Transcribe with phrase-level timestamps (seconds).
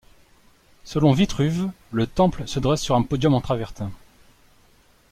[0.83, 3.91] Selon Vitruve, le temple se dresse sur un podium en travertin.